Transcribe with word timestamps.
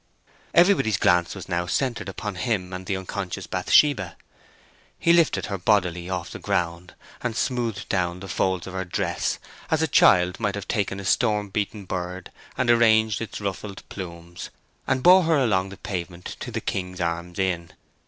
Everybody's 0.55 0.97
glance 0.97 1.35
was 1.35 1.47
now 1.47 1.67
centred 1.67 2.09
upon 2.09 2.33
him 2.33 2.73
and 2.73 2.87
the 2.87 2.97
unconscious 2.97 3.45
Bathsheba. 3.45 4.17
He 4.97 5.13
lifted 5.13 5.45
her 5.45 5.59
bodily 5.59 6.09
off 6.09 6.31
the 6.31 6.39
ground, 6.39 6.95
and 7.21 7.35
smoothed 7.35 7.87
down 7.87 8.19
the 8.19 8.27
folds 8.27 8.65
of 8.65 8.73
her 8.73 8.83
dress 8.83 9.37
as 9.69 9.83
a 9.83 9.87
child 9.87 10.39
might 10.39 10.55
have 10.55 10.67
taken 10.67 10.99
a 10.99 11.05
storm 11.05 11.49
beaten 11.49 11.85
bird 11.85 12.31
and 12.57 12.71
arranged 12.71 13.21
its 13.21 13.39
ruffled 13.39 13.87
plumes, 13.89 14.49
and 14.87 15.03
bore 15.03 15.25
her 15.25 15.37
along 15.37 15.69
the 15.69 15.77
pavement 15.77 16.25
to 16.39 16.49
the 16.49 16.61
King's 16.61 16.99
Arms 16.99 17.37
Inn. 17.37 17.69